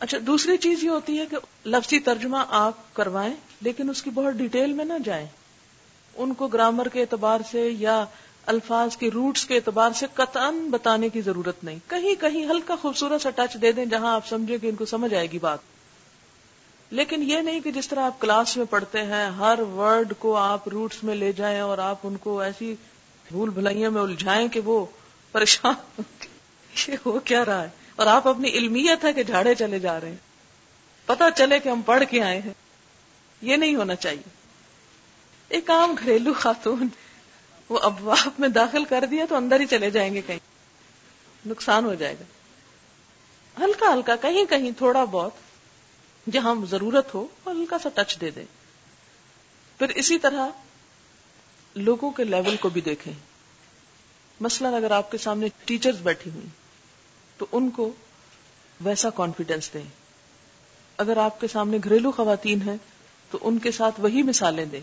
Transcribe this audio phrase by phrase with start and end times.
[0.00, 4.34] اچھا دوسری چیز یہ ہوتی ہے کہ لفظی ترجمہ آپ کروائیں، لیکن اس کی بہت
[4.34, 5.26] ڈیٹیل میں نہ جائیں۔
[6.16, 8.04] ان کو گرامر کے اعتبار سے یا
[8.46, 13.22] الفاظ کے روٹس کے اعتبار سے قطعا بتانے کی ضرورت نہیں۔ کہیں کہیں ہلکا خوبصورت
[13.22, 15.58] سا ٹچ دے دیں جہاں آپ سمجھیں کہ ان کو سمجھ آئے گی بات۔
[16.90, 20.68] لیکن یہ نہیں کہ جس طرح آپ کلاس میں پڑھتے ہیں، ہر ورڈ کو آپ
[20.68, 22.74] روٹس میں لے جائیں اور آپ ان کو ایسی
[23.30, 24.86] بھول بھلائیوں میں الجھائیں کہ وہ
[25.32, 26.02] پریشان
[26.88, 30.08] یہ ہو کیا رہا ہے؟ اور آپ اپنی علمیت ہے کہ جھاڑے چلے جا رہے
[30.08, 30.16] ہیں۔
[31.06, 32.52] پتا چلے کہ ہم پڑھ کے آئے ہیں۔
[33.42, 34.28] یہ نہیں ہونا چاہیے۔
[35.48, 36.88] ایک عام گھریلو خاتون
[37.68, 40.38] وہ ابواب میں داخل کر دیا تو اندر ہی چلے جائیں گے کہیں۔
[41.46, 42.24] نقصان ہو جائے گا۔
[43.64, 45.32] ہلکا ہلکا کہیں کہیں تھوڑا بہت
[46.30, 48.44] جہاں ضرورت ہو ہلکا سا ٹچ دے دیں۔
[49.78, 50.48] پھر اسی طرح
[51.74, 53.12] لوگوں کے لیول کو بھی دیکھیں۔
[54.40, 56.46] مثلا اگر آپ کے سامنے ٹیچرز بیٹھی ہوئی
[57.40, 57.92] تو ان کو
[58.80, 59.82] ویسا کانفیڈینس دیں۔
[60.96, 62.76] اگر آپ کے سامنے گھریلو خواتین ہیں،
[63.30, 64.80] تو ان کے ساتھ وہی مثالیں دیں۔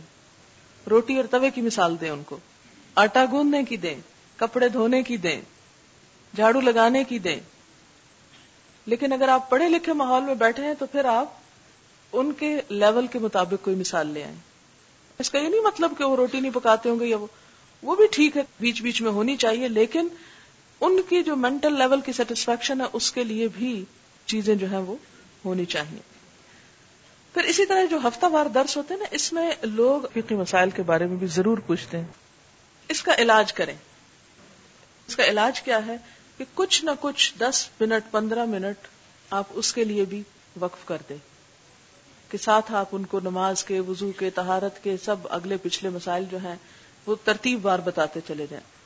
[0.89, 2.37] روٹی اور توے کی مثال دیں ان کو۔
[2.95, 3.95] آٹا گوندنے کی دیں،
[4.35, 5.41] کپڑے دھونے کی دیں،
[6.35, 7.39] جھاڑو لگانے کی دیں۔
[8.85, 11.33] لیکن اگر آپ پڑھے لکھے ماحول میں بیٹھے ہیں، تو پھر آپ
[12.13, 14.35] ان کے لیول کے مطابق کوئی مثال لے آئیں۔
[15.19, 17.27] اس کا یہ نہیں مطلب کہ وہ روٹی نہیں پکاتے ہوں گے یا وہ
[17.81, 20.07] وہ بھی ٹھیک ہے، بیچ بیچ میں ہونی چاہیے، لیکن
[20.81, 23.85] ان کی جو مینٹل لیول کی سیٹسفیکشن ہے، اس کے لیے بھی
[24.25, 24.95] چیزیں جو ہیں وہ
[25.45, 25.99] ہونی چاہیے۔
[27.33, 30.69] پھر اسی طرح جو ہفتہ وار درس ہوتے ہیں نا، اس میں لوگ فقی مسائل
[30.69, 32.05] کے بارے میں بھی ضرور پوچھتے ہیں۔
[32.87, 33.75] اس کا علاج کریں۔
[35.07, 35.97] اس کا علاج کیا ہے
[36.37, 38.87] کہ کچھ نہ کچھ دس منٹ، پندرہ منٹ
[39.29, 40.23] آپ اس کے لیے بھی
[40.59, 41.17] وقف کر دیں۔
[42.29, 46.25] کہ ساتھ آپ ان کو نماز کے، وضو کے تہارت کے، سب اگلے پچھلے مسائل
[46.31, 46.55] جو ہیں،
[47.05, 48.76] وہ ترتیب بار بتاتے چلے جائیں۔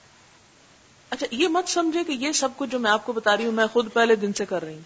[1.11, 3.51] اچھا یہ مت سمجھے کہ یہ سب کچھ جو میں آپ کو بتا رہی ہوں،
[3.51, 4.81] میں خود پہلے دن سے کر رہی ہوں۔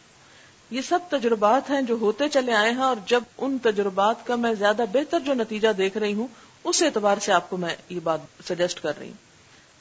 [0.71, 4.53] یہ سب تجربات ہیں جو ہوتے چلے آئے ہیں اور جب ان تجربات کا میں
[4.53, 6.27] زیادہ بہتر جو نتیجہ دیکھ رہی ہوں،
[6.63, 9.23] اس اعتبار سے آپ کو میں یہ بات سجیسٹ کر رہی ہوں۔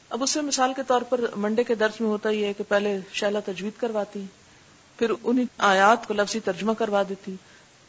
[0.08, 2.64] اب اس سے مثال کے طور پر منڈے کے درس میں ہوتا یہ ہے کہ
[2.68, 4.24] پہلے شیلا تجوید کرواتی،
[4.96, 7.34] پھر انہیں آیات کو لفظی ترجمہ کروا دیتی،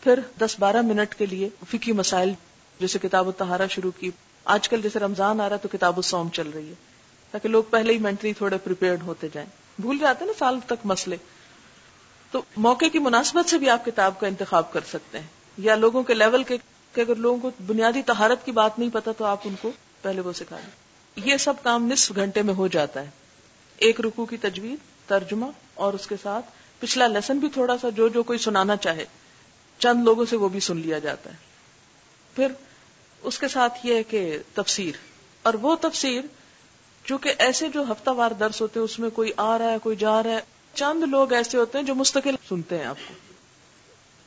[0.01, 2.33] پھر دس بارہ منٹ کے لیے فکی مسائل،
[2.79, 4.11] جیسے کتاب و تہارا شروع کی،
[4.45, 6.94] آج کل جیسے رمضان آ رہا تو کتاب و سوم چل رہی ہے۔
[7.35, 9.49] تاکہ لوگ پہلے ہی مینٹلی تھوڑے پریپیئرڈ ہوتے جائیں۔
[9.81, 11.17] بھول جاتے نا سال تک مسئلے۔
[12.31, 16.03] تو موقع کی مناسبت سے بھی آپ کتاب کا انتخاب کر سکتے ہیں۔ یا لوگوں
[16.03, 16.57] کے لیول کے
[16.93, 20.21] کہ اگر لوگوں کو بنیادی تہارت کی بات نہیں پتا تو آپ ان کو پہلے
[20.21, 20.69] وہ سکھا دیں۔
[21.25, 23.09] یہ سب کام نصف گھنٹے میں ہو جاتا ہے۔
[23.77, 26.45] ایک رکو کی تجویز ترجمہ اور اس کے ساتھ
[26.79, 29.05] پچھلا لیسن بھی تھوڑا سا جو جو کوئی سنانا چاہے۔
[29.79, 31.35] چند لوگوں سے وہ بھی سن لیا جاتا ہے۔
[32.35, 32.47] پھر
[33.21, 34.91] اس کے ساتھ یہ ہے کہ تفسیر۔
[35.41, 36.21] اور وہ تفسیر
[37.05, 39.77] جو کہ ایسے جو ہفتہ وار درس ہوتے ہیں، اس میں کوئی آ رہا ہے،
[39.83, 40.39] کوئی جا رہا ہے،
[40.73, 43.13] چند لوگ ایسے ہوتے ہیں جو مستقل سنتے ہیں آپ کو۔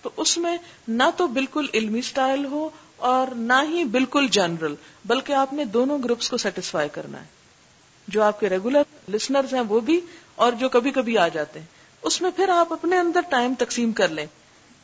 [0.03, 0.57] تو اس میں
[0.89, 4.75] نہ تو بالکل علمی سٹائل ہو اور نہ ہی بالکل جنرل،
[5.05, 7.39] بلکہ آپ نے دونوں گروپس کو سیٹسفائی کرنا ہے۔
[8.09, 10.01] جو آپ کے ریگولر لسنرز ہیں وہ بھی
[10.35, 11.67] اور جو کبھی کبھی آ جاتے ہیں۔
[12.03, 14.27] اس میں پھر آپ اپنے اندر ٹائم تقسیم کر لیں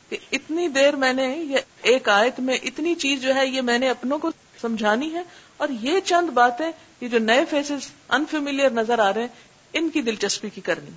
[0.09, 3.77] کہ اتنی دیر میں نے یہ ایک آیت میں اتنی چیز جو ہے، یہ میں
[3.77, 5.23] نے اپنوں کو سمجھانی ہے
[5.57, 9.27] اور یہ چند باتیں یہ جو نئے فیسز انفیملیئر نظر آ رہے ہیں،
[9.73, 10.89] ان کی دلچسپی کی کرنی۔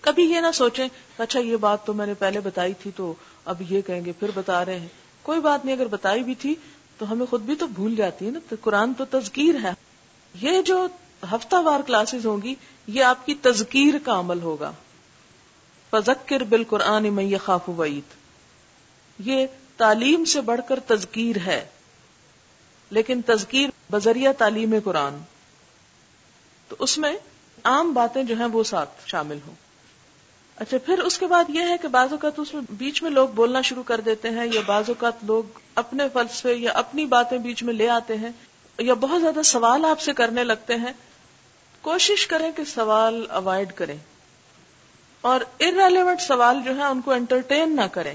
[0.00, 0.88] کبھی یہ نہ سوچیں
[1.18, 4.30] اچھا یہ بات تو میں نے پہلے بتائی تھی تو اب یہ کہیں گے، پھر
[4.34, 4.88] بتا رہے ہیں۔
[5.22, 6.54] کوئی بات نہیں، اگر بتائی بھی تھی
[6.98, 9.70] تو ہمیں خود بھی تو بھول جاتی ہے نا۔ تو قرآن تو تذکیر ہے۔
[10.40, 10.86] یہ جو
[11.32, 12.54] ہفتہ وار کلاسز ہوں گی،
[12.86, 14.72] یہ آپ کی تذکیر کا عمل ہوگا۔
[15.90, 18.20] فذکر بال قرآن میں خاف وعید
[19.18, 21.66] یہ تعلیم سے بڑھ کر تذکیر ہے۔
[22.90, 25.16] لیکن تذکیر بذریعہ تعلیم قرآن۔
[26.68, 27.12] تو اس میں
[27.64, 29.54] عام باتیں جو ہیں وہ ساتھ شامل ہوں۔
[30.56, 33.28] اچھا پھر اس کے بعد یہ ہے کہ بعض اوقات اس میں بیچ میں لوگ
[33.28, 37.62] بولنا شروع کر دیتے ہیں یا بعض اوقات لوگ اپنے فلسفے یا اپنی باتیں بیچ
[37.62, 38.30] میں لے آتے ہیں
[38.78, 40.92] یا بہت زیادہ سوال آپ سے کرنے لگتے ہیں۔
[41.80, 43.98] کوشش کریں کہ سوال اوائڈ کریں۔
[45.20, 48.14] اور ارریلیونٹ سوال جو ہے ان کو انٹرٹین نہ کریں۔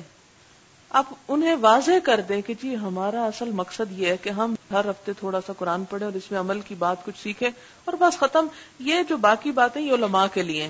[0.95, 4.89] آپ انہیں واضح کر دیں کہ جی ہمارا اصل مقصد یہ ہے کہ ہم ہر
[4.89, 7.49] ہفتے تھوڑا سا قرآن پڑھیں اور اس میں عمل کی بات کچھ سیکھیں
[7.85, 8.47] اور بس ختم،
[8.79, 10.69] یہ جو باقی باتیں یہ علماء کے لیے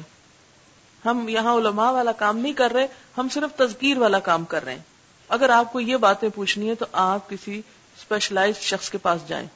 [1.06, 2.88] ہم یہاں علماء والا کام نہیں کر رہے،
[3.18, 4.82] ہم صرف تذکیر والا کام کر رہے ہیں۔
[5.30, 7.60] اگر آپ کو یہ باتیں پوچھنی ہے تو آپ کسی
[7.98, 9.48] اسپیشلائز شخص کے پاس جائیں۔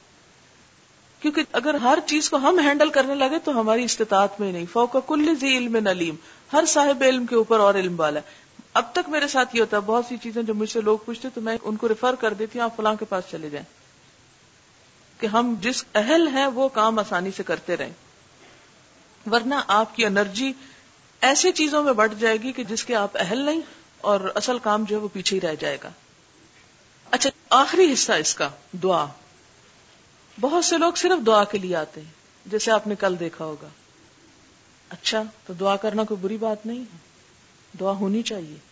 [1.20, 4.96] کیونکہ اگر ہر چیز کو ہم ہینڈل کرنے لگے تو ہماری استطاعت میں نہیں۔ فوق
[5.08, 6.16] کل علم نلیم
[6.54, 8.49] ہر صاحب علم کے اوپر اور علم والا ہے۔
[8.80, 11.28] اب تک میرے ساتھ یہ ہوتا ہے، بہت سی چیزیں جو مجھ سے لوگ پوچھتے
[11.34, 13.66] تو میں ان کو ریفر کر دیتی ہوں، آپ فلاں کے پاس چلے جائیں۔
[15.22, 17.94] کہ ہم جس اہل ہیں، وہ کام آسانی سے کرتے رہیں۔
[19.32, 20.54] ورنہ آپ کی انرجی
[21.22, 23.62] ایسی چیزوں میں بڑھ جائے گی کہ جس کے آپ اہل نہیں،
[23.98, 25.90] اور اصل کام جو ہے وہ پیچھے ہی رہ جائے گا۔
[27.12, 28.50] اچھا آخری حصہ اس کا،
[28.84, 29.06] دعا۔
[30.42, 32.12] بہت سے لوگ صرف دعا کے لیے آتے ہیں،
[32.46, 33.68] جیسے آپ نے کل دیکھا ہوگا۔
[34.90, 36.98] اچھا تو دعا کرنا کوئی بری بات نہیں ہے۔
[37.80, 38.69] دعا ہونی چاہیے۔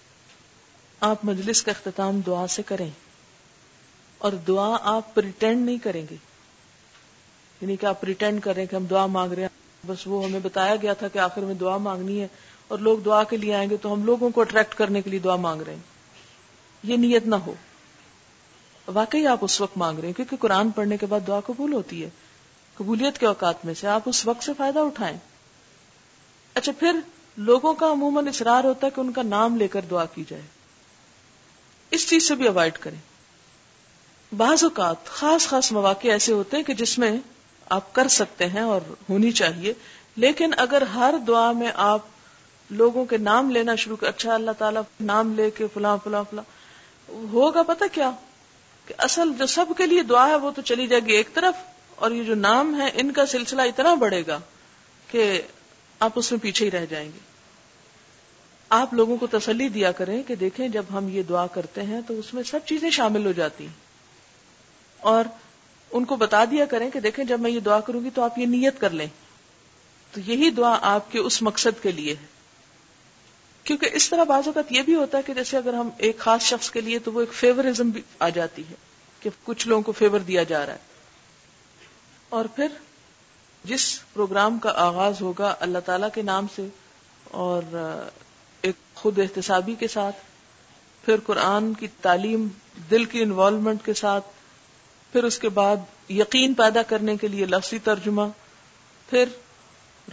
[1.00, 2.90] آپ مجلس کا اختتام دعا سے کریں
[4.18, 6.16] اور دعا آپ پریٹینڈ نہیں کریں گے۔
[7.62, 9.50] یعنی کہ آپ پریٹینڈ کریں کہ ہم دعا مانگ رہے ہیں۔
[9.88, 12.28] بس وہ ہمیں بتایا گیا تھا کہ آخر میں دعا مانگنی ہے
[12.68, 15.20] اور لوگ دعا کے لیے آئیں گے تو ہم لوگوں کو اٹریکٹ کرنے کے لیے
[15.20, 15.82] دعا مانگ رہے ہیں۔
[16.84, 17.54] یہ نیت نہ ہو۔
[18.88, 22.04] واقعی آپ اس وقت مانگ رہے ہیں کیونکہ قرآن پڑھنے کے بعد دعا قبول ہوتی
[22.04, 22.10] ہے۔
[22.74, 25.18] قبولیت کے اوقات میں سے آپ اس وقت سے فائدہ اٹھائیں۔
[26.54, 27.00] اچھا پھر
[27.38, 30.57] لوگوں کا عموماً اصرار ہوتا ہے کہ ان کا نام لے کر دعا کی جائے۔
[31.92, 32.98] اس چیز سے بھی اوائڈ کریں۔
[34.32, 37.12] بعض اوقات خاص خاص مواقع ایسے ہوتے ہیں کہ جس میں
[37.70, 39.74] آپ کر سکتے ہیں اور ہونی چاہیے،
[40.16, 42.06] لیکن اگر ہر دعا میں آپ
[42.70, 46.44] لوگوں کے نام لینا شروع کر اچھا اللہ تعالیٰ نام لے کے فلاں فلاں فلاں،
[47.34, 48.12] ہوگا پتہ کیا؟
[48.88, 51.56] کہ اصل جو سب کے لیے دعا ہے وہ تو چلی جائے گی ایک طرف،
[51.96, 54.40] اور یہ جو نام ہے ان کا سلسلہ اتنا بڑھے گا
[55.08, 55.42] کہ
[56.00, 57.27] آپ اس میں پیچھے ہی رہ جائیں گے۔
[58.70, 62.20] آپ لوگوں کو تسلی دیا کریں کہ دیکھیں جب ہم یہ دعا کرتے ہیں تو
[62.20, 63.74] اس میں سب چیزیں شامل ہو جاتی ہیں۔
[64.98, 65.26] اور
[65.92, 68.40] ان کو بتا دیا کریں کہ دیکھیں جب میں یہ دعا کروں گی تو آپ
[68.40, 69.08] یہ نیت کر لیں۔
[70.12, 72.26] تو یہی دعا آپ کے اس مقصد کے لیے ہے۔
[73.64, 76.42] کیونکہ اس طرح بعض اوقات یہ بھی ہوتا ہے کہ جیسے اگر ہم ایک خاص
[76.42, 78.76] شخص کے لیے تو وہ ایک فیورزم بھی آ جاتی ہے
[79.20, 80.78] کہ کچھ لوگوں کو فیور دیا جا رہا ہے۔
[82.30, 82.68] اور پھر
[83.64, 86.68] جس پروگرام کا آغاز ہوگا اللہ تعالی کے نام سے
[87.24, 87.62] اور
[88.98, 90.16] خود احتسابی کے ساتھ،
[91.06, 92.48] پھر قرآن کی تعلیم
[92.92, 94.26] دل کی انوالومنٹ کے ساتھ،
[95.12, 95.76] پھر اس کے بعد
[96.10, 98.22] یقین پیدا کرنے کے لیے لفظی ترجمہ،
[99.10, 99.26] پھر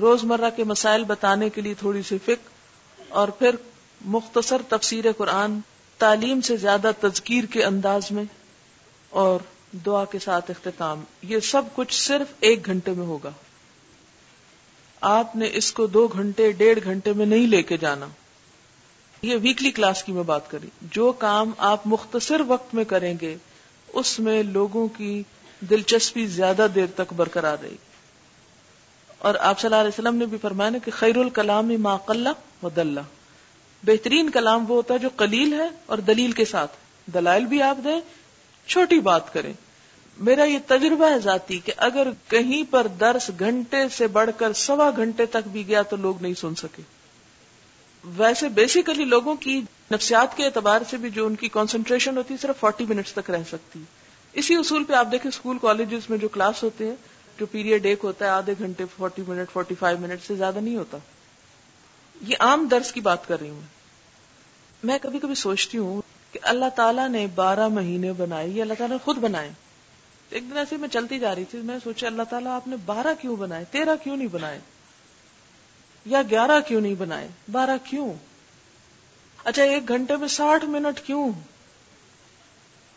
[0.00, 2.50] روزمرہ کے مسائل بتانے کے لیے تھوڑی سی فکر
[3.08, 3.54] اور پھر
[4.04, 5.58] مختصر تفسیر قرآن
[5.98, 8.24] تعلیم سے زیادہ تذکیر کے انداز میں
[9.10, 9.40] اور
[9.86, 13.30] دعا کے ساتھ اختتام۔ یہ سب کچھ صرف ایک گھنٹے میں ہوگا۔
[15.00, 18.06] آپ نے اس کو دو گھنٹے، ڈیڑھ گھنٹے میں نہیں لے کے جانا۔
[19.24, 23.36] یہ ویکلی کلاس کی میں بات کری۔ جو کام آپ مختصر وقت میں کریں گے،
[23.92, 25.22] اس میں لوگوں کی
[25.60, 27.76] دلچسپی زیادہ دیر تک برقرار رہی
[29.18, 32.28] اور آپ صلی اللہ علیہ وسلم نے بھی فرمایا کہ خیر الکلام ما قلہ
[32.62, 32.68] و
[33.82, 36.70] بہترین کلام وہ ہوتا ہے جو قلیل ہے اور دلیل کے ساتھ۔
[37.06, 38.00] دلائل بھی آپ دیں،
[38.66, 39.52] چھوٹی بات کریں۔
[40.16, 44.90] میرا یہ تجربہ ہے ذاتی کہ اگر کہیں پر درس گھنٹے سے بڑھ کر سوا
[44.96, 46.82] گھنٹے تک بھی گیا تو لوگ نہیں سن سکے۔
[48.04, 49.62] ویسے بیسیکلی لوگوں کی
[49.92, 53.30] نفسیات کے اعتبار سے بھی جو ان کی کانسنٹریشن ہوتی ہے، صرف فورٹی منٹس تک
[53.30, 53.82] رہ سکتی
[54.32, 56.94] اسی اصول پہ آپ دیکھیں اسکول کالجز میں جو کلاس ہوتے ہیں،
[57.38, 60.76] جو پیریڈ ایک ہوتا ہے، آدھے گھنٹے forty minute forty five minute سے زیادہ نہیں
[60.76, 60.98] ہوتا۔
[62.20, 63.60] یہ عام درس کی بات کر رہی ہوں
[64.82, 66.02] میں کبھی کبھی سوچتی ہوں
[66.32, 69.50] کہ اللہ تعالیٰ نے بارہ مہینے بنائے، یہ اللہ تعالیٰ نے خود بنائے۔
[70.30, 73.14] ایک دن ایسے میں چلتی جا رہی تھی، میں سوچا اللہ تعالیٰ آپ نے بارہ
[73.20, 74.58] کیوں بنائے؟ تیرہ کیوں نہیں بنائے؟
[76.04, 78.14] یا گیارہ کیوں نہیں بنائے؟ بارہ کیوں؟
[79.44, 81.32] اچھا ایک گھنٹے میں ساٹھ منٹ کیوں؟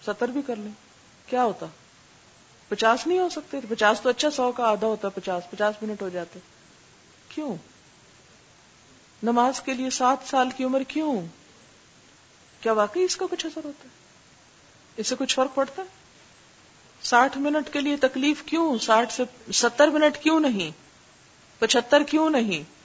[0.05, 0.71] ستر بھی کر لیں۔
[1.25, 1.65] کیا ہوتا؟
[2.67, 6.09] پچاس نہیں ہو سکتے؟ پچاس تو اچھا سو کا آدھا ہوتا، پچاس پچاس منٹ ہو
[6.09, 6.39] جاتے۔
[7.29, 7.55] کیوں؟
[9.23, 11.21] نماز کے لیے سات سال کی عمر کیوں؟
[12.61, 13.89] کیا واقعی اس کا کچھ اثر ہوتا ہے؟
[14.97, 15.87] اس سے کچھ فرق پڑتا ہے؟
[17.01, 20.71] ساٹھ منٹ کے لیے تکلیف کیوں؟ ساٹھ سے ستر منٹ کیوں نہیں؟
[21.59, 22.76] پچہتر کیوں نہیں؟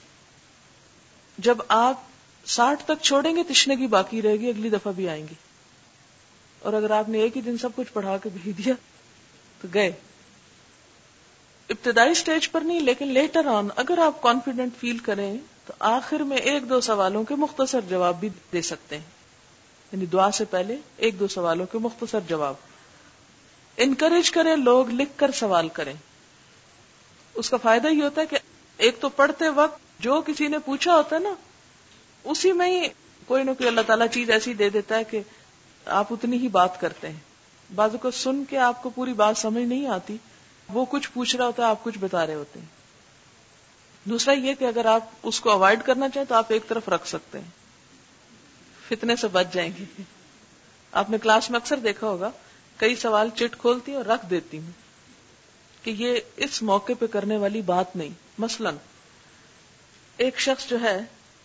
[1.37, 2.01] جب آپ
[2.45, 5.33] ساٹھ تک چھوڑیں گے تشنے باقی رہے گی، اگلی دفعہ بھی آئیں گی۔
[6.59, 8.73] اور اگر آپ نے ایک ہی دن سب کچھ پڑھا کے بھیج دیا،
[9.61, 9.91] تو گئے۔
[11.69, 16.37] ابتدائی سٹیج پر نہیں، لیکن لیٹر آن، اگر آپ کانفیڈنٹ فیل کریں، تو آخر میں
[16.37, 19.05] ایک دو سوالوں کے مختصر جواب بھی دے سکتے ہیں۔
[19.91, 22.53] یعنی دعا سے پہلے ایک دو سوالوں کے مختصر جواب۔
[23.77, 25.93] انکریج کریں، لوگ لکھ کر سوال کریں۔
[27.33, 28.37] اس کا فائدہ یہ ہوتا ہے کہ
[28.77, 31.33] ایک تو پڑھتے وقت جو کسی نے پوچھا ہوتا ہے نا،
[32.23, 32.87] اسی میں ہی
[33.27, 35.19] کوئی نہ کوئی اللہ تعالیٰ چیز ایسی دے دیتا ہے کہ
[35.85, 37.19] آپ اتنی ہی بات کرتے ہیں۔
[37.75, 40.17] بازو کو سن کے آپ کو پوری بات سمجھ نہیں آتی،
[40.69, 42.65] وہ کچھ پوچھ رہا ہوتا ہے، آپ کچھ بتا رہے ہوتے ہیں۔
[44.03, 47.07] دوسرا یہ کہ اگر آپ اس کو اوائڈ کرنا چاہیں تو آپ ایک طرف رکھ
[47.07, 47.49] سکتے ہیں۔
[48.89, 50.01] فتنے سے بچ جائیں گے۔
[50.91, 52.31] آپ نے کلاس میں اکثر دیکھا ہوگا،
[52.77, 54.71] کئی سوال چٹ کھولتی اور رکھ دیتی ہوں
[55.83, 58.75] کہ یہ اس موقع پہ کرنے والی بات نہیں۔ مثلاً
[60.17, 61.01] ایک شخص جو ہے،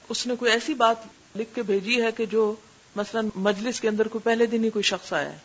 [0.08, 0.96] اس نے کوئی ایسی بات
[1.36, 2.54] لکھ کے بھیجی ہے کہ جو
[2.96, 5.38] مثلا مجلس کے اندر کوئی پہلے دن ہی کوئی شخص آیا ہے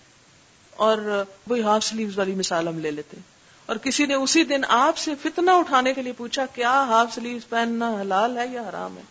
[0.69, 3.17] اور وہی ہاف سلیوز والی مثال ہم لے لیتے
[3.65, 7.49] اور کسی نے اسی دن آپ سے فتنہ اٹھانے کے لیے پوچھا، کیا ہاف سلیوز
[7.49, 9.01] پہننا حلال ہے یا حرام ہے؟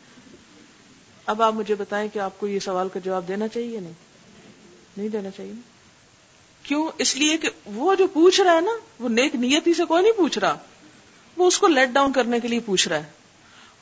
[1.26, 3.92] اب آپ مجھے بتائیں کہ آپ کو یہ سوال کا جواب دینا چاہیے نہیں؟
[4.96, 5.52] نہیں دینا چاہیے۔
[6.62, 10.02] کیوں؟ اس لیے کہ وہ جو پوچھ رہا ہے نا، وہ نیک نیتی سے کوئی
[10.02, 10.58] نہیں پوچھ رہا۔
[11.36, 13.21] وہ اس کو لیٹ ڈاؤن کرنے کے لیے پوچھ رہا ہے۔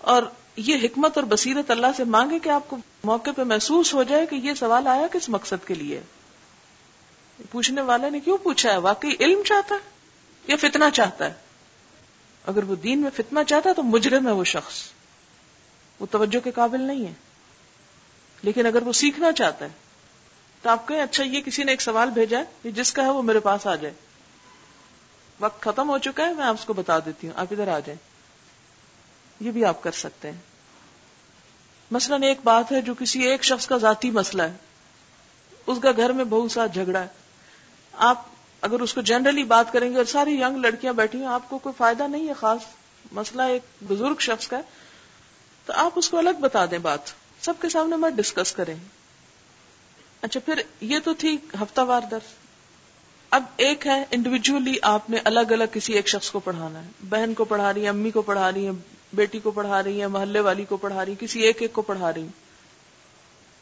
[0.01, 0.23] اور
[0.57, 4.27] یہ حکمت اور بصیرت اللہ سے مانگے کہ آپ کو موقع پہ محسوس ہو جائے
[4.27, 6.01] کہ یہ سوال آیا کس مقصد کے لیے؟
[7.51, 9.91] پوچھنے والے نے کیوں پوچھا ہے؟ واقعی علم چاہتا ہے
[10.47, 11.33] یا فتنہ چاہتا ہے؟
[12.47, 14.75] اگر وہ دین میں فتنہ چاہتا ہے تو مجرم ہے وہ شخص۔
[16.01, 17.13] وہ توجہ کے قابل نہیں ہے۔
[18.43, 19.71] لیکن اگر وہ سیکھنا چاہتا ہے،
[20.63, 23.23] تو آپ کہیں اچھا یہ کسی نے ایک سوال بھیجا ہے جس کا ہے وہ
[23.23, 23.95] میرے پاس آ جائے۔
[25.41, 28.10] وقت ختم ہو چکا ہے، میں آپ کو بتا دیتی ہوں۔ آپ ادھر آ جائیں۔
[29.41, 30.39] یہ بھی آپ کر سکتے ہیں۔
[31.91, 34.53] مثلا ایک بات ہے جو کسی ایک شخص کا ذاتی مسئلہ ہے۔
[35.67, 37.07] اس کا گھر میں بہت سا جھگڑا ہے۔
[37.93, 38.23] آپ
[38.61, 41.59] اگر اس کو جنرلی بات کریں گے اور ساری ینگ لڑکیاں بیٹھی ہیں، آپ کو
[41.59, 42.61] کوئی فائدہ نہیں ہے خاص
[43.13, 44.63] مسئلہ ایک بزرگ شخص کا ہے
[45.67, 46.99] تو آپ اس کو الگ بتا دیں بات۔
[47.41, 48.75] سب کے سامنے مت ڈسکس کریں۔
[50.23, 52.35] اچھا پھر یہ تو تھی ہفتہ وار درس۔
[53.31, 57.35] اب ایک ہے انڈیویجلی آپ نے الگ الگ کسی ایک شخص کو پڑھانا ہے۔ بہن
[57.35, 58.71] کو پڑھا رہی ہے امی کو پڑھا رہی ہے
[59.13, 62.13] بیٹی کو پڑھا رہی ہے محلے والی کو پڑھا رہی کسی ایک ایک کو پڑھا
[62.13, 62.27] رہی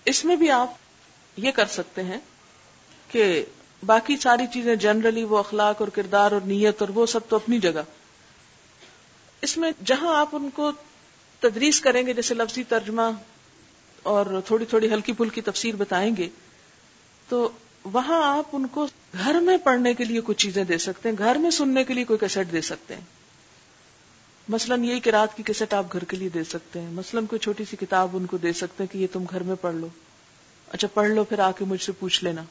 [0.05, 0.69] اس میں بھی آپ
[1.37, 2.19] یہ کر سکتے ہیں
[3.11, 3.45] کہ
[3.87, 7.59] باقی ساری چیزیں جنرلی وہ اخلاق اور کردار اور نیت اور وہ سب تو اپنی
[7.59, 7.83] جگہ۔
[9.43, 10.73] اس میں جہاں آپ ان کو
[11.41, 13.03] تدریس کریں گے، جیسے لفظی ترجمہ
[14.03, 16.29] اور تھوڑی تھوڑی ہلکی پھلکی تفسیر بتائیں گے،
[17.29, 17.51] تو
[17.85, 21.35] وہاں آپ ان کو گھر میں پڑھنے کے لیے کچھ چیزیں دے سکتے ہیں، گھر
[21.35, 23.18] میں سننے کے لیے کوئی کیسٹ دے سکتے ہیں۔
[24.49, 27.39] مثلاً یہی کہ رات کی کیسٹ آپ گھر کے لیے دے سکتے ہیں۔ مثلاً کوئی
[27.39, 29.89] چھوٹی سی کتاب ان کو دے سکتے ہیں کہ یہ تم گھر میں پڑھ لو۔
[30.69, 32.43] اچھا پڑھ لو، پھر آ کے مجھ سے پوچھ لینا۔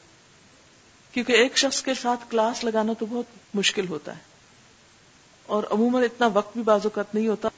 [1.12, 3.24] کیونکہ ایک شخص کے ساتھ کلاس لگانا تو بہت
[3.54, 4.22] مشکل ہوتا ہے۔
[5.46, 7.48] اور عموماً اتنا وقت بھی بازو نہیں ہوتا۔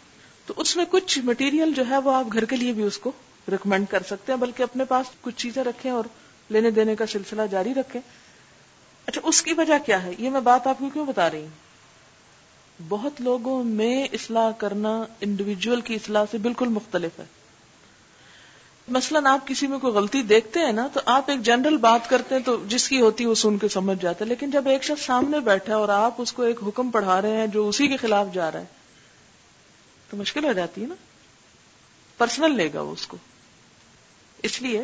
[0.47, 3.13] تو اس میں کچھ مٹیریل جو ہے وہ آپ گھر کے لیے بھی اس کو
[3.51, 6.05] ریکمینڈ کر سکتے ہیں، بلکہ اپنے پاس کچھ چیزیں رکھیں اور
[6.49, 8.01] لینے دینے کا سلسلہ جاری رکھیں۔
[9.07, 11.70] اچھا اس کی وجہ کیا ہے؟ یہ میں بات آپ کو کیوں بتا رہی ہوں؟
[12.89, 17.25] بہت لوگوں میں اصلاح کرنا انڈیویجل کی اصلاح سے بالکل مختلف ہے۔
[18.89, 22.35] مثلاً آپ کسی میں کوئی غلطی دیکھتے ہیں نا، تو آپ ایک جنرل بات کرتے
[22.35, 24.85] ہیں تو جس کی ہوتی ہے وہ سن کے سمجھ جاتا ہے لیکن جب ایک
[24.85, 27.89] شخص سامنے بیٹھا ہے اور آپ اس کو ایک حکم پڑھا رہے ہیں جو اسی
[27.89, 28.65] کے خلاف جا رہا ہے،
[30.11, 30.95] تو مشکل ہو جاتی ہے نا۔
[32.19, 33.17] پرسنل لے گا وہ اس کو۔
[34.43, 34.83] اس لیے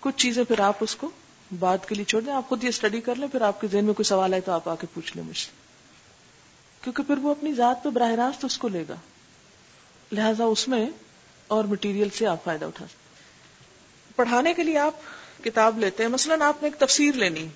[0.00, 1.10] کچھ چیزیں پھر آپ اس کو
[1.58, 3.84] بات کے لیے چھوڑ دیں۔ آپ خود یہ اسٹڈی کر لیں، پھر آپ کے ذہن
[3.84, 5.61] میں کوئی سوال ہے تو آپ آ کے پوچھ لیں مجھ سے
[6.82, 8.94] کیونکہ پھر وہ اپنی ذات پہ براہ راست اس کو لے گا۔
[10.12, 10.86] لہذا اس میں
[11.46, 13.02] اور مٹیریل سے آپ فائدہ اٹھا سکتے
[14.16, 14.94] پڑھانے کے لیے آپ
[15.44, 17.48] کتاب لیتے ہیں۔ مثلاً آپ نے ایک تفسیر لینی۔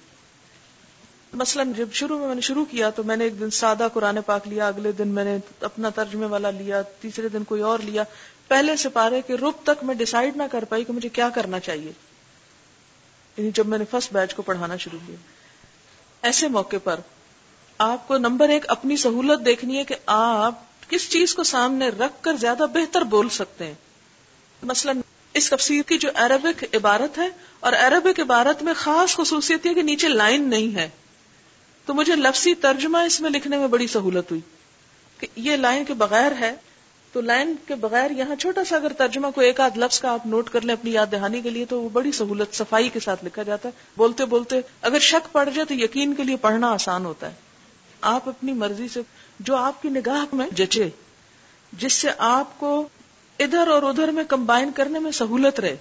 [1.33, 4.19] مثلاً جب شروع میں میں نے شروع کیا تو میں نے ایک دن سادہ قرآن
[4.27, 8.03] پاک لیا، اگلے دن میں نے اپنا ترجمے والا لیا، تیسرے دن کوئی اور لیا۔
[8.49, 11.61] پہلے سے پارے کے رب تک میں ڈسائڈ نہ کر پائی کہ مجھے کیا کرنا
[11.61, 11.93] چاہیے۔
[13.37, 15.17] یعنی جب میں نے فرسٹ بیچ کو پڑھانا شروع کیا۔
[16.23, 17.01] ایسے موقع پر
[17.79, 20.55] آپ کو نمبر ایک اپنی سہولت دیکھنی ہے کہ آپ
[20.89, 23.75] کس چیز کو سامنے رکھ کر زیادہ بہتر بول سکتے ہیں۔
[24.63, 24.93] مثلا
[25.35, 27.29] اس تفسیر کی جو عربک عبارت ہے
[27.61, 30.89] اور عربک عبارت میں خاص خصوصیت یہ کہ نیچے لائن نہیں ہے۔
[31.87, 34.41] تو مجھے لفظی ترجمہ اس میں لکھنے میں بڑی سہولت ہوئی
[35.19, 36.55] کہ یہ لائن کے بغیر ہے۔
[37.13, 40.27] تو لائن کے بغیر یہاں چھوٹا سا اگر ترجمہ کو ایک آدھ لفظ کا آپ
[40.27, 43.25] نوٹ کر لیں اپنی یاد دہانی کے لیے تو وہ بڑی سہولت صفائی کے ساتھ
[43.25, 47.05] لکھا جاتا ہے۔ بولتے بولتے اگر شک پڑ جائے تو یقین کے لیے پڑھنا آسان
[47.05, 47.46] ہوتا ہے۔
[48.01, 49.01] آپ اپنی مرضی سے
[49.41, 50.89] جو آپ کی نگاہ میں جچے،
[51.73, 52.89] جس سے آپ کو
[53.39, 55.77] ادھر اور ادھر میں کمبائن کرنے میں سہولت رہے۔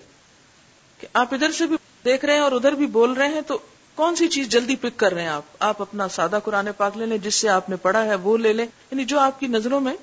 [0.99, 3.57] کہ آپ ادھر سے بھی دیکھ رہے ہیں اور ادھر بھی بول رہے ہیں، تو
[3.95, 7.05] کون سی چیز جلدی پک کر رہے ہیں آپ؟ آپ اپنا سادہ قرآن پاک لے
[7.05, 9.79] لیں، جس سے آپ نے پڑھا ہے وہ لے لیں۔ یعنی جو آپ کی نظروں
[9.79, 9.95] میں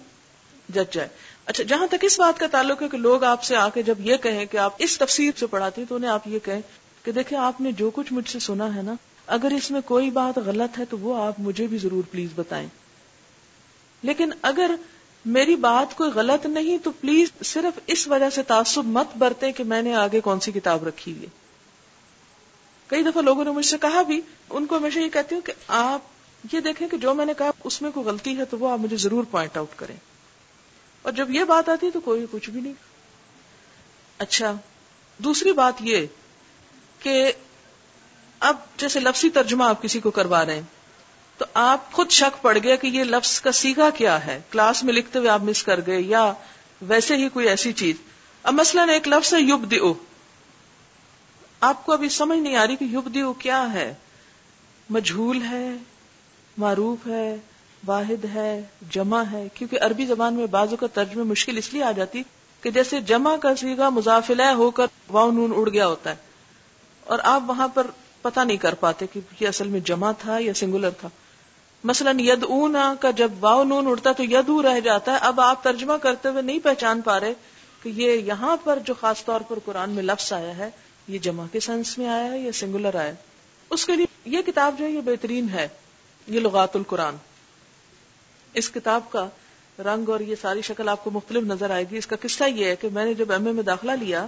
[0.68, 1.08] جج جائے۔
[1.46, 3.94] اچھا جہاں تک اس بات کا تعلق ہے کہ لوگ آپ سے آ کے جب
[3.98, 6.60] یہ کہیں کہ آپ اس تفسیر سے پڑھاتے ہیں، تو انہیں آپ یہ کہیں
[7.02, 8.94] کہ دیکھیں، آپ نے جو کچھ مجھ سے سنا ہے نا
[9.32, 12.68] اگر اس میں کوئی بات غلط ہے تو وہ آپ مجھے بھی ضرور پلیز بتائیں۔
[14.02, 14.74] لیکن اگر
[15.24, 19.64] میری بات کوئی غلط نہیں تو پلیز صرف اس وجہ سے تعصب مت برتے کہ
[19.64, 21.26] میں نے آگے کون سی کتاب رکھی ہے۔
[22.86, 24.20] کئی دفعہ لوگوں نے مجھ سے کہا بھی،
[24.50, 26.00] ان کو ہمیشہ یہ کہتی ہوں کہ آپ
[26.52, 28.78] یہ دیکھیں کہ جو میں نے کہا اس میں کوئی غلطی ہے تو وہ آپ
[28.78, 29.96] مجھے ضرور پوائنٹ آؤٹ کریں۔
[31.02, 32.72] اور جب یہ بات آتی ہے تو کوئی کچھ بھی نہیں۔
[34.18, 34.54] اچھا
[35.18, 36.06] دوسری بات یہ
[36.98, 37.32] کہ
[38.42, 40.62] اب جیسے لفظی ترجمہ آپ کسی کو کروا رہے ہیں،
[41.38, 44.94] تو آپ خود شک پڑ گیا کہ یہ لفظ کا سیگا کیا ہے۔ کلاس میں
[44.94, 46.32] لکھتے ہوئے آپ مس کر گئے، یا
[46.82, 47.96] ویسے ہی کوئی ایسی چیز۔
[48.42, 49.94] اب مثلاً ایک لفظ ہے یوب دیو
[51.60, 53.94] آپ کو ابھی سمجھ نہیں آ رہی کہ یوب دیو کیا ہے۔
[54.90, 55.76] مجھول ہے،
[56.58, 57.36] معروف ہے،
[57.86, 61.92] واحد ہے، جمع ہے۔ کیونکہ عربی زبان میں بازو کا ترجمہ مشکل اس لیے آ
[61.92, 62.22] جاتی
[62.60, 66.16] کہ جیسے جمع کا سیگا مزافلہ ہو کر واؤ نون اڑ گیا ہوتا ہے۔
[67.04, 67.86] اور آپ وہاں پر
[68.22, 71.08] پتہ نہیں کر پاتے کہ یہ اصل میں جمع تھا یا سنگولر تھا۔
[71.84, 75.64] مثلا ید اونا کا جب واؤ نون اڑتا تو ید رہ جاتا ہے۔ اب آپ
[75.64, 77.32] ترجمہ کرتے ہوئے نہیں پہچان پا رہے
[77.82, 80.70] کہ یہ یہاں پر جو خاص طور پر قرآن میں لفظ آیا ہے،
[81.08, 83.12] یہ جمع کے سینس میں آیا ہے یا سنگولر آیا
[83.70, 85.68] اس کے لیے یہ کتاب جو ہے یہ بہترین ہے،
[86.26, 87.16] یہ لغات القرآن۔
[88.54, 89.28] اس کتاب کا
[89.78, 92.66] رنگ اور یہ ساری شکل آپ کو مختلف نظر آئے گی۔ اس کا قصہ یہ
[92.66, 94.26] ہے کہ میں نے جب ایم اے میں داخلہ لیا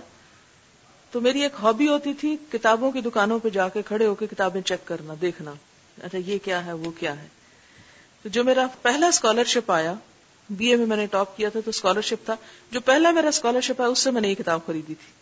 [1.15, 4.27] تو میری ایک ہابی ہوتی تھی کتابوں کی دکانوں پہ جا کے کھڑے ہو کے
[4.27, 5.53] کتابیں چیک کرنا، دیکھنا۔
[6.03, 7.27] اچھا یہ کیا ہے، وہ کیا ہے؟
[8.23, 9.95] تو جو میرا پہلا اسکالرشپ آیا
[10.51, 12.37] بی اے میں میں نے ٹاپ کیا تھا، تو اسکالرشپ تھا۔
[12.71, 15.13] جو پہلا میرا اسکالرشپ آیا، اس سے میں نے یہ کتاب خریدی تھی۔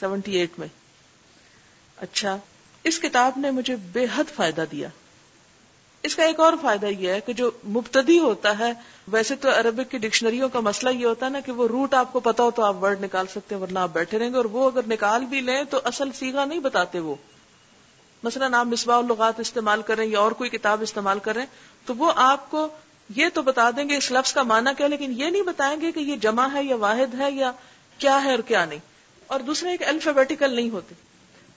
[0.00, 0.68] سیونٹی ایٹ میں۔
[1.96, 2.38] اچھا
[2.84, 4.88] اس کتاب نے مجھے بے حد فائدہ دیا۔
[6.02, 8.72] اس کا ایک اور فائدہ یہ ہے کہ جو مبتدی ہوتا ہے،
[9.08, 12.12] ویسے تو عربک کی ڈکشنریوں کا مسئلہ یہ ہوتا ہے نا کہ وہ روٹ آپ
[12.12, 14.44] کو پتا ہو تو آپ ورڈ نکال سکتے ہیں، ورنہ آپ بیٹھے رہیں گے اور
[14.44, 17.14] وہ اگر نکال بھی لیں تو اصل سیگا نہیں بتاتے وہ۔
[18.22, 21.46] مثلا آپ مصباح الغات استعمال کریں یا اور کوئی کتاب استعمال کریں
[21.86, 22.68] تو وہ آپ کو
[23.16, 25.92] یہ تو بتا دیں گے اس لفظ کا معنی کیا، لیکن یہ نہیں بتائیں گے
[25.92, 27.52] کہ یہ جمع ہے یا واحد ہے یا
[27.98, 28.78] کیا ہے اور کیا نہیں۔
[29.26, 30.94] اور دوسرے، ایک الفابیٹیکل نہیں ہوتے۔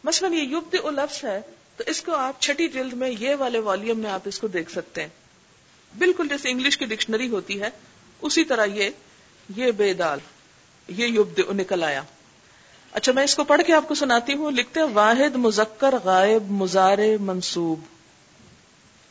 [0.04, 1.42] مثلا یہ یوب لفظ ہے
[1.82, 4.72] تو اس کو آپ چھٹی جلد میں یہ والے والیوم میں آپ اس کو دیکھ
[4.72, 5.10] سکتے ہیں۔
[5.98, 7.70] بالکل جیسے انگلش کی ڈکشنری ہوتی ہے،
[8.22, 8.90] اسی طرح یہ
[9.56, 10.20] یہ بے دال،
[10.88, 12.04] یہ یوب نکل آیا۔
[12.92, 16.52] اچھا میں اس کو پڑھ کے آپ کو سناتی ہوں۔ لکھتے ہیں، واحد مذکر، غائب،
[16.52, 17.80] مزار منصوب۔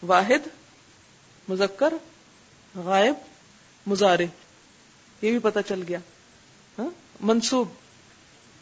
[0.03, 0.49] واحد
[1.49, 1.95] مذکر،
[2.75, 3.15] غائب
[3.87, 4.27] مزارے
[5.23, 5.99] یہ بھی پتا چل گیا۔
[6.79, 7.69] ہاں؟ منصوب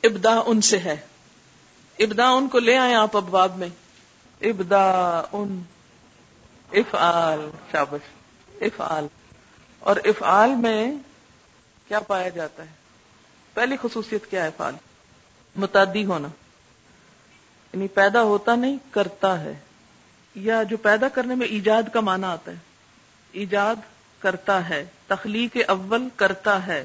[0.03, 0.97] ابدا ان سے ہے۔
[1.99, 3.69] ابدا ان کو لے آئے آپ ابواب میں۔
[4.41, 5.63] ابدا ان
[6.73, 8.01] افعال، شابش،
[8.61, 9.07] افعال۔
[9.79, 10.95] اور افعال میں
[11.89, 12.69] کیا پایا جاتا ہے؟
[13.55, 14.75] پہلی خصوصیت کیا ہے افعال؟
[15.57, 16.29] متعدی ہونا۔
[17.73, 19.53] یعنی پیدا ہوتا نہیں، کرتا ہے۔
[20.35, 22.57] یا جو پیدا کرنے میں ایجاد کا معنی آتا ہے۔
[23.33, 23.77] ایجاد
[24.19, 26.85] کرتا ہے، تخلیق اول کرتا ہے۔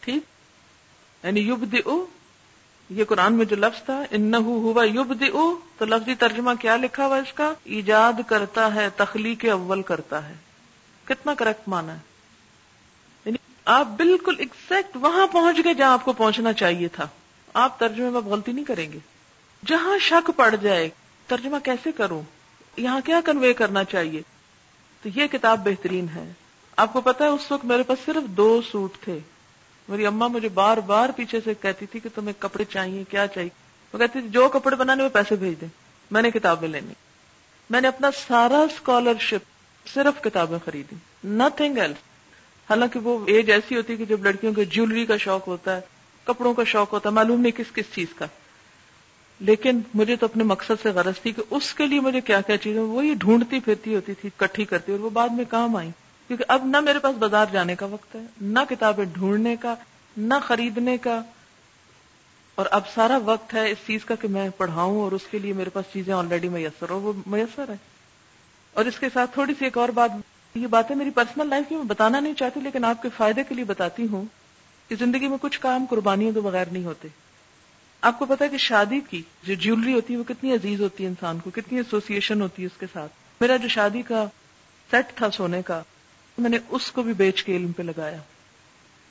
[0.00, 0.22] ٹھیک؟
[1.26, 1.74] یعنی یوب
[2.90, 5.24] یہ قرآن میں جو لفظ تھا ان ہوا یوب
[5.78, 10.34] تو لفظی ترجمہ کیا لکھا ہوا اس کا؟ ایجاد کرتا ہے، تخلیق اول کرتا ہے۔
[11.04, 11.98] کتنا کریکٹ مانا ہے۔
[13.24, 17.06] یعنی آپ بالکل ایکزیکٹ وہاں پہنچ گئے جہاں آپ کو پہنچنا چاہیے تھا۔
[17.54, 18.98] آپ ترجمے میں غلطی نہیں کریں گے۔
[19.66, 20.88] جہاں شک پڑ جائے،
[21.26, 22.22] ترجمہ کیسے کروں؟
[22.76, 24.22] یہاں کیا کنوے کرنا چاہیے؟
[25.02, 26.32] تو یہ کتاب بہترین ہے۔
[26.76, 29.18] آپ کو پتا ہے، اس وقت میرے پاس صرف دو سوٹ تھے۔
[29.88, 33.50] میری اما مجھے بار بار پیچھے سے کہتی تھی کہ تمہیں کپڑے چاہیے، کیا چاہیے؟
[33.92, 35.68] وہ کہتی تھی، جو کپڑے بنانے میں پیسے بھیج دیں۔
[36.10, 36.92] میں نے کتابیں لینی
[37.70, 39.52] میں نے اپنا سارا اسکالرشپ
[39.94, 41.96] صرف کتابیں خریدی نتنگ ایلس
[42.70, 45.80] حالانکہ وہ ایج ایسی ہوتی ہے کہ جب لڑکیوں کے جیولری کا شوق ہوتا ہے،
[46.24, 48.26] کپڑوں کا شوق ہوتا ہے، معلوم نہیں کس کس چیز کا۔
[49.40, 52.56] لیکن مجھے تو اپنے مقصد سے غرض تھی کہ اس کے لیے مجھے کیا کیا
[52.56, 55.90] چیزیں وہ یہ ڈھونڈتی پھرتی ہوتی تھی، کٹھی کرتی، اور وہ بعد میں کام آئی
[56.28, 59.74] کیونکہ اب نہ میرے پاس بازار جانے کا وقت ہے، نہ کتابیں ڈھونڈنے کا،
[60.16, 61.22] نہ خریدنے کا۔
[62.54, 65.52] اور اب سارا وقت ہے اس چیز کا کہ میں پڑھاؤں اور اس کے لیے
[65.52, 67.74] میرے پاس چیزیں آلریڈی میسر ہو وہ میسر ہے
[68.72, 70.10] اور اس کے ساتھ تھوڑی سی ایک اور بات،
[70.54, 73.54] یہ باتیں میری پرسنل لائف کی، میں بتانا نہیں چاہتی لیکن آپ کے فائدے کے
[73.54, 74.24] لیے بتاتی ہوں
[74.88, 77.08] کہ زندگی میں کچھ کام قربانیوں کے بغیر نہیں ہوتے۔
[78.00, 81.08] آپ کو پتا کہ شادی کی جو جیولری ہوتی ہے وہ کتنی عزیز ہوتی ہے
[81.08, 84.26] انسان کو، کتنی ایسوسیشن ہوتی ہے اس کے ساتھ۔ میرا جو شادی کا
[84.90, 85.82] سیٹ تھا سونے کا
[86.38, 88.18] میں نے اس کو بھی بیچ کے علم پہ لگایا۔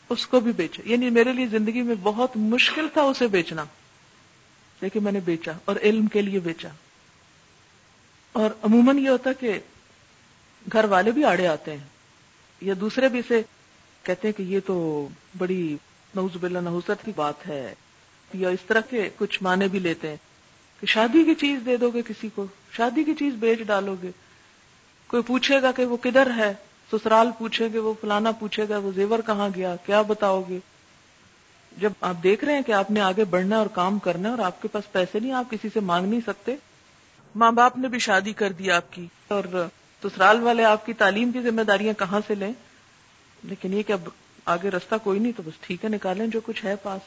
[0.10, 3.66] اس کو بھی بیچا۔ یعنی میرے لیے زندگی میں بہت مشکل تھا اسے بیچنا،
[4.82, 6.70] لیکن میں نے بیچا اور علم کے لیے بیچا۔
[8.32, 9.60] اور عموماً یہ ہوتا کہ
[10.72, 11.88] گھر والے بھی آڑے آتے ہیں،
[12.62, 13.42] یا دوسرے بھی اسے
[14.04, 15.08] کہتے ہیں کہ یہ تو
[15.38, 15.78] بڑی
[16.16, 17.74] نوز بلا نحوست کی بات ہے،
[18.34, 20.18] یا اس طرح کے کچھ معنی بھی لیتے ہیں
[20.80, 24.12] کہ شادی کی چیز دے دو گے کسی کو، شادی کی چیز بیچ ڈالو گے۔
[25.08, 26.54] کوئی پوچھے گا کہ وہ کدھر ہے؟
[26.94, 30.60] سسرال پوچھے گے، وہ فلانا پوچھے گا، وہ زیور کہاں گیا؟ کیا بتاؤ گے؟
[31.78, 34.62] جب آپ دیکھ رہے ہیں کہ آپ نے آگے بڑھنا اور کام کرنا اور آپ
[34.62, 36.56] کے پاس پیسے نہیں، آپ کسی سے مانگ نہیں سکتے؟
[37.36, 39.68] ماں باپ نے بھی شادی کر دی آپ کی اور
[40.04, 42.54] سسرال والے آپ کی تعلیم کی ذمہ داریاں کہاں سے لیں؟
[43.44, 44.10] لیکن یہ کہ اب
[44.46, 47.02] آگے رستہ کوئی نہیں، تو بس ٹھیک ہے نکالیں جو کچھ ہے پاس۔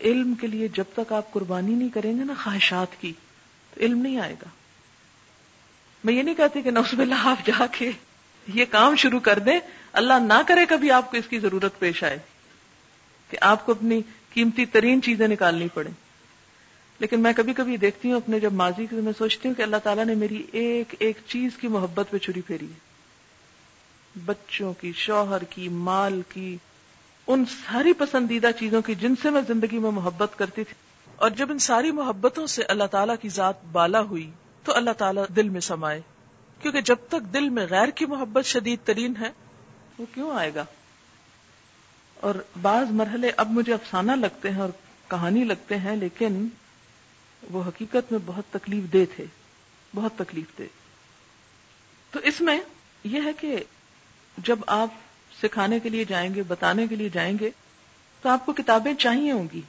[0.00, 3.12] علم کے لیے جب تک آپ قربانی نہیں کریں گے نا خواہشات کی،
[3.74, 4.48] تو علم نہیں آئے گا۔
[6.04, 7.90] میں یہ نہیں کہتی کہ نوز باللہ آپ جا کے
[8.46, 9.60] یہ کام شروع کر دیں،
[9.92, 12.18] اللہ نہ کرے کبھی آپ کو اس کی ضرورت پیش آئے
[13.30, 14.00] کہ آپ کو اپنی
[14.34, 15.90] قیمتی ترین چیزیں نکالنی پڑے
[16.98, 19.76] لیکن میں کبھی کبھی دیکھتی ہوں اپنے جب ماضی کی میں سوچتی ہوں کہ اللہ
[19.76, 22.90] تعالیٰ نے میری ایک ایک چیز کی محبت پہ چھری پھیری۔ ہے
[24.26, 26.56] بچوں کی، شوہر کی، مال کی،
[27.26, 30.74] ان ساری پسندیدہ چیزوں کی جن سے میں زندگی میں محبت کرتی تھی۔
[31.16, 34.30] اور جب ان ساری محبتوں سے اللہ تعالیٰ کی ذات بالا ہوئی
[34.64, 36.00] تو اللہ تعالیٰ دل میں سمائے۔
[36.62, 39.30] کیونکہ جب تک دل میں غیر کی محبت شدید ترین ہے،
[39.98, 40.64] وہ کیوں آئے گا؟
[42.14, 44.68] اور بعض مرحلے اب مجھے افسانہ لگتے ہیں اور
[45.08, 46.48] کہانی لگتے ہیں، لیکن
[47.50, 49.24] وہ حقیقت میں بہت تکلیف دہ تھے،
[49.94, 50.62] بہت تکلیف دہ۔
[52.10, 52.60] تو اس میں
[53.04, 53.56] یہ ہے کہ
[54.38, 54.88] جب آپ
[55.42, 57.50] سکھانے کے لیے جائیں گے، بتانے کے لیے جائیں گے،
[58.22, 59.60] تو آپ کو کتابیں چاہیے ہوں گی۔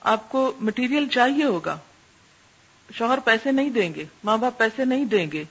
[0.00, 1.78] آپ کو مٹیریل چاہیے ہوگا۔
[2.94, 5.44] شوہر پیسے نہیں دیں گے، ماں باپ پیسے نہیں دیں گے۔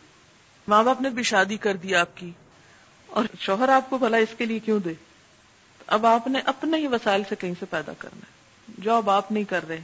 [0.68, 2.32] ماں باپ نے بھی شادی کر دی آپ کی
[3.08, 4.94] اور شوہر آپ کو بھلا اس کے لیے کیوں دے؟
[5.88, 8.44] اب آپ نے اپنے ہی وسائل سے کہیں سے پیدا کرنا ہے۔
[8.84, 9.82] جاب آپ نہیں کر رہے،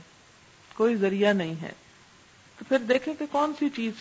[0.76, 1.72] کوئی ذریعہ نہیں ہے۔
[2.60, 3.94] تو پھر دیکھیں کہ کون سی چیز۔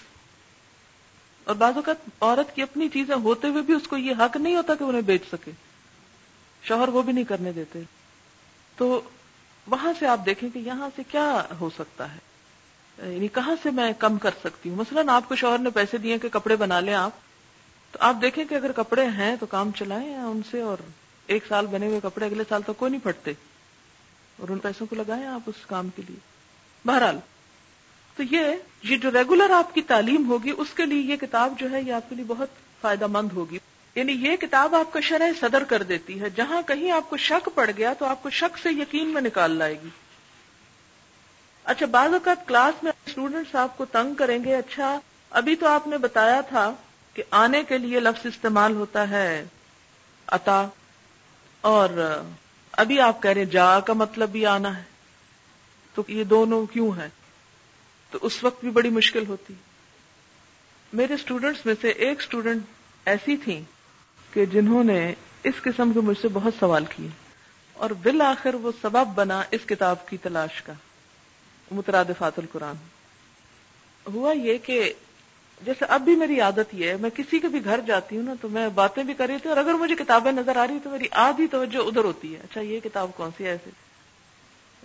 [1.45, 4.57] اور بعض اوقات عورت کی اپنی چیزیں ہوتے ہوئے بھی اس کو یہ حق نہیں
[4.57, 5.51] ہوتا کہ انہیں بیچ سکے۔
[6.63, 7.81] شوہر وہ بھی نہیں کرنے دیتے۔
[8.77, 9.01] تو
[9.67, 12.28] وہاں سے آپ دیکھیں کہ یہاں سے کیا ہو سکتا ہے۔
[13.03, 16.19] یعنی کہاں سے میں کم کر سکتی ہوں؟ مثلاً آپ کو شوہر نے پیسے دیے
[16.19, 17.11] کہ کپڑے بنا لیں آپ،
[17.93, 20.79] تو آپ دیکھیں کہ اگر کپڑے ہیں تو کام چلائیں ان سے، اور
[21.27, 23.33] ایک سال بنے ہوئے کپڑے اگلے سال تک کوئی نہیں پھٹتے،
[24.39, 26.17] اور ان پیسوں کو لگائیں آپ اس کام کے لیے۔
[26.85, 27.19] بہرحال،
[28.17, 28.41] تو یہ
[28.83, 31.93] یہ جو ریگولر آپ کی تعلیم ہوگی، اس کے لیے یہ کتاب جو ہے یہ
[31.93, 32.49] آپ کے لیے بہت
[32.81, 33.59] فائدہ مند ہوگی۔
[33.95, 37.49] یعنی یہ کتاب آپ کا شرح صدر کر دیتی ہے۔ جہاں کہیں آپ کو شک
[37.55, 39.89] پڑ گیا تو آپ کو شک سے یقین میں نکال لائے گی۔
[41.69, 44.99] اچھا بعض اوقات کلاس میں اسٹوڈینٹس آپ کو تنگ کریں گے اچھا
[45.33, 46.71] ابھی تو آپ نے بتایا تھا
[47.17, 49.45] کہ آنے کے لیے لفظ استعمال ہوتا ہے
[50.29, 50.61] اتا
[51.65, 51.89] اور
[52.75, 54.83] ابھی آپ کہہ رہے ہیں، جا کا مطلب بھی آنا ہے،
[55.95, 57.09] تو یہ دونوں کیوں ہے
[58.13, 59.55] تو اس وقت بھی بڑی مشکل ہوتی۔
[60.93, 62.63] میرے اسٹوڈینٹس میں سے ایک اسٹوڈینٹ
[63.07, 63.61] ایسی تھی
[64.33, 65.01] کہ جنہوں نے
[65.45, 67.09] اس قسم کے مجھ سے بہت سوال کیے،
[67.77, 70.73] اور بالآخر وہ سبب بنا اس کتاب کی تلاش کا۔
[71.71, 72.77] مترادفات القرآن۔
[74.07, 74.93] ہوا یہ کہ
[75.65, 78.35] جیسے اب بھی میری عادت یہ ہے، میں کسی کے بھی گھر جاتی ہوں نا
[78.41, 80.91] تو میں باتیں بھی کر رہی تھی اور اگر مجھے کتابیں نظر آ رہی تو
[80.91, 83.71] میری آدھی توجہ ادھر ہوتی ہے۔ اچھا یہ کتاب کون سی ہے ایسے؟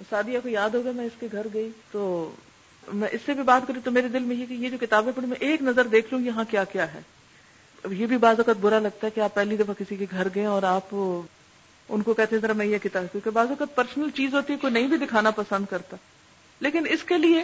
[0.10, 2.36] سادیا کو یاد ہوگا میں اس کے گھر گئی تو
[2.94, 5.12] میں اس سے بھی بات کری تو میرے دل میں یہ کہ یہ جو کتابیں
[5.16, 7.02] پڑھی، میں ایک نظر دیکھ لوں یہاں کیا کیا ہے۔
[7.84, 10.28] اب یہ بھی بعض اوقات برا لگتا ہے کہ آپ پہلی دفعہ کسی کے گھر
[10.36, 10.96] گئے اور آپ
[11.90, 14.74] ان کو کہتے ذرا میں یہ کتاب، کیونکہ بعض اوقات پرسنل چیز ہوتی ہے، کوئی
[14.74, 15.98] نہیں بھی دکھانا پسند کرتا۔
[16.64, 17.44] لیکن اس کے لیے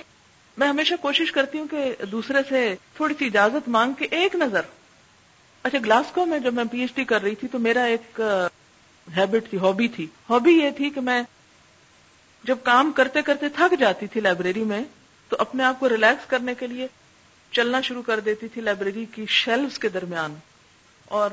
[0.58, 4.62] میں ہمیشہ کوشش کرتی ہوں کہ دوسرے سے تھوڑی سی اجازت مانگ کے ایک نظر۔
[5.64, 8.22] اچھا گلاسکو میں جب میں پی ایچ ڈی کر رہی تھی تو میرا ایک
[9.18, 11.22] ہیبٹ تھی ہابی تھی۔ ہابی یہ تھی کہ میں
[12.44, 14.82] جب کام کرتے کرتے تھک جاتی تھی لائبریری میں
[15.30, 16.88] تو اپنے آپ کو ریلیکس کرنے کے لیے
[17.52, 20.36] چلنا شروع کر دیتی تھی لائبریری کی شیلفز کے درمیان
[21.06, 21.30] اور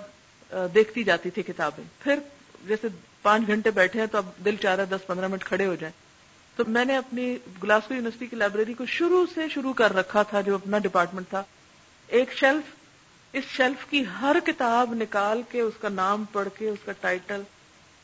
[0.75, 2.19] دیکھتی جاتی تھی کتابیں۔ پھر
[2.67, 2.89] جیسے
[3.23, 5.75] پانچ گھنٹے بیٹھے ہیں تو اب دل چاہ رہا ہے دس پندرہ منٹ کھڑے ہو
[5.75, 5.93] جائیں۔
[6.57, 10.41] تو میں نے اپنی گلاسکو یونیورسٹی کی لائبریری کو شروع سے شروع کر رکھا تھا،
[10.41, 11.43] جو اپنا ڈپارٹمنٹ تھا۔
[12.07, 12.75] ایک شیلف
[13.33, 17.43] اس شیلف کی ہر کتاب نکال کے اس کا نام پڑھ کے، اس کا ٹائٹل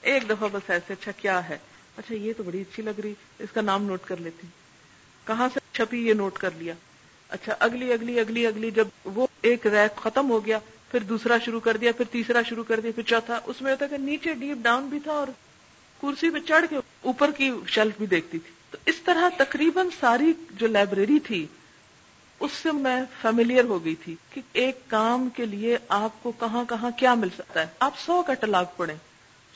[0.02, 1.58] ایک دفعہ بس ایسے اچھا کیا ہے؟
[1.96, 4.46] اچھا یہ تو بڑی اچھی لگ رہی، اس کا نام نوٹ کر لیتی۔
[5.26, 6.74] کہاں سے؟ اچھا، چھپی یہ نوٹ کر لیا۔
[7.28, 10.58] اچھا اگلی اگلی اگلی اگلی، جب وہ ایک ریک ختم ہو گیا،
[10.90, 13.86] پھر دوسرا شروع کر دیا، پھر تیسرا شروع کر دیا، پھر چوتھا۔ اس میں ہوتا
[13.86, 15.26] کہ نیچے ڈیپ ڈاؤن بھی تھا اور
[16.02, 20.32] کرسی پہ چڑھ کے اوپر کی شیلف بھی دیکھتی تھی۔ تو اس طرح تقریباً ساری
[20.50, 21.46] جو لائبریری تھی،
[22.40, 26.64] اس سے میں فیملیئر ہو گئی تھی کہ ایک کام کے لیے آپ کو کہاں
[26.68, 28.96] کہاں کیا مل سکتا ہے۔ آپ سو کا پڑھیں،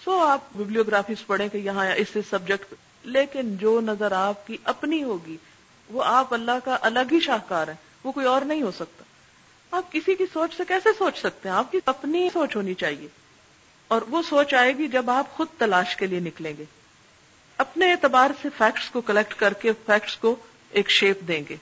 [0.05, 5.37] سو آپ ویبلیوگرافیز پڑھیں کہ یہاں اس سبجیکٹ لیکن جو نظر آپ کی اپنی ہوگی،
[5.89, 9.05] وہ آپ اللہ کا الگ ہی شاہکار ہے وہ کوئی اور نہیں ہو سکتا۔
[9.71, 13.09] آپ کسی کی سوچ سے کیسے سوچ سکتے ہیں؟ آپ کی اپنی سوچ ہونی چاہیے۔
[13.89, 16.65] اور وہ سوچ آئے گی جب آپ خود تلاش کے لیے نکلیں گے۔
[17.59, 20.37] اپنے اعتبار سے فیکٹس کو کلیکٹ کر کے فیکٹس کو
[20.71, 21.57] ایک شیپ دیں گے۔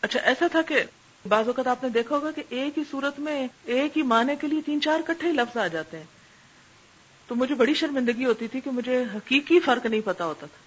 [0.00, 0.82] اچھا ایسا تھا کہ
[1.28, 4.46] بعض اوقات آپ نے دیکھا ہوگا کہ ایک ہی صورت میں ایک ہی معنی کے
[4.46, 6.04] لیے تین چار کٹھے لفظ آ جاتے ہیں۔
[7.28, 10.62] تو مجھے بڑی شرمندگی ہوتی تھی کہ مجھے حقیقی فرق نہیں پتا ہوتا تھا۔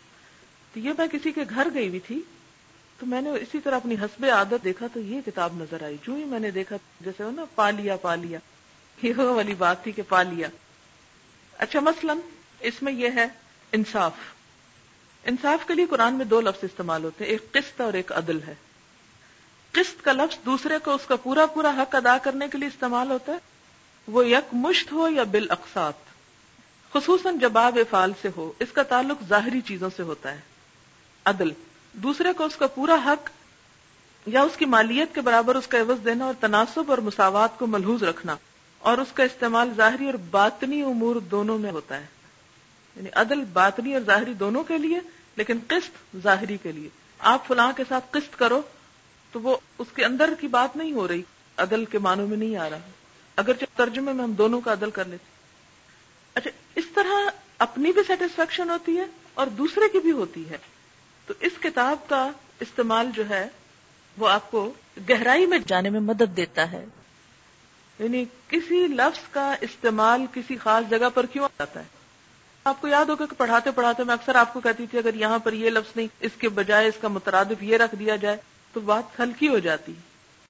[0.73, 2.21] تو یہ میں کسی کے گھر گئی ہوئی تھی،
[2.99, 6.13] تو میں نے اسی طرح اپنی حسب عادت دیکھا تو یہ کتاب نظر آئی۔ جو
[6.13, 8.39] ہی میں نے دیکھا، جیسے ہو نا، پالیا پالیا۔
[9.01, 10.47] یہ والی بات تھی کہ پالیا
[11.57, 12.13] اچھا مثلا
[12.59, 13.27] اس میں یہ ہے،
[13.71, 14.11] انصاف۔
[15.23, 18.39] انصاف کے لیے قرآن میں دو لفظ استعمال ہوتے ہیں، ایک قسط اور ایک عدل
[18.47, 18.55] ہے۔
[19.71, 23.11] قسط کا لفظ دوسرے کو اس کا پورا پورا حق ادا کرنے کے لیے استعمال
[23.11, 23.37] ہوتا ہے،
[24.07, 25.93] وہ یک مشت ہو یا بال اقساط
[26.93, 30.39] خصوصاً جباب فال سے ہو، اس کا تعلق ظاہری چیزوں سے ہوتا ہے۔
[31.25, 31.51] عدل۔
[31.93, 33.29] دوسرے کو اس کا پورا حق
[34.25, 37.67] یا اس کی مالیت کے برابر اس کا عوض دینا اور تناسب اور مساوات کو
[37.67, 38.35] ملحوظ رکھنا۔
[38.79, 42.05] اور اس کا استعمال ظاہری اور باطنی امور دونوں میں ہوتا ہے۔
[42.95, 44.99] یعنی عدل، باطنی اور ظاہری دونوں کے لیے،
[45.35, 46.89] لیکن قسط ظاہری کے لیے۔
[47.19, 48.61] آپ فلاں کے ساتھ قسط کرو
[49.31, 51.21] تو وہ اس کے اندر کی بات نہیں ہو رہی۔
[51.57, 52.79] عدل کے معنوں میں نہیں آ رہا۔
[53.35, 55.23] اگر ترجمے میں ہم دونوں کا عدل کر لیتے
[56.33, 60.57] اچھا اس طرح اپنی بھی سیٹسفیکشن ہوتی ہے اور دوسرے کی بھی ہوتی ہے۔
[61.25, 63.47] تو اس کتاب کا استعمال جو ہے،
[64.17, 64.73] وہ آپ کو
[65.09, 66.85] گہرائی میں جانے میں مدد دیتا ہے۔
[67.99, 71.85] یعنی کسی لفظ کا استعمال کسی خاص جگہ پر کیوں آتا ہے؟
[72.63, 75.39] آپ کو یاد ہوگا کہ پڑھاتے پڑھاتے میں اکثر آپ کو کہتی تھی، اگر یہاں
[75.39, 78.37] پر یہ لفظ نہیں، اس کے بجائے اس کا مترادف یہ رکھ دیا جائے
[78.73, 79.93] تو بات ہلکی ہو جاتی۔